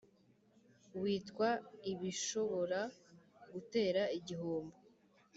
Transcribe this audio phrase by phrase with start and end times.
[1.01, 1.49] witwa
[1.91, 2.79] Ibishobora
[3.51, 4.77] gutera igihombo